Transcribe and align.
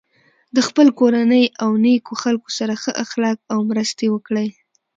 د 0.55 0.57
خپل 0.67 0.87
کورنۍ 0.99 1.45
او 1.63 1.71
نیکو 1.83 2.13
خلکو 2.23 2.49
سره 2.57 2.73
ښه 2.81 2.91
اخلاق 3.03 3.37
او 3.53 3.59
مرستې 3.71 4.05
وکړی. 4.11 4.47